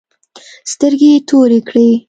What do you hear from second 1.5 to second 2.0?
کړې.